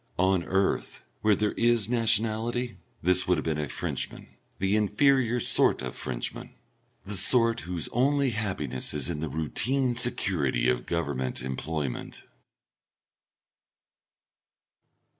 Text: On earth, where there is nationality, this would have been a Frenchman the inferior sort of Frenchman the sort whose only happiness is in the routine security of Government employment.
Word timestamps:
On 0.17 0.43
earth, 0.45 1.03
where 1.21 1.35
there 1.35 1.51
is 1.51 1.87
nationality, 1.87 2.79
this 3.03 3.27
would 3.27 3.37
have 3.37 3.45
been 3.45 3.59
a 3.59 3.69
Frenchman 3.69 4.29
the 4.57 4.75
inferior 4.75 5.39
sort 5.39 5.83
of 5.83 5.95
Frenchman 5.95 6.55
the 7.05 7.15
sort 7.15 7.59
whose 7.59 7.87
only 7.89 8.31
happiness 8.31 8.95
is 8.95 9.11
in 9.11 9.19
the 9.19 9.29
routine 9.29 9.93
security 9.93 10.67
of 10.67 10.87
Government 10.87 11.43
employment. 11.43 12.23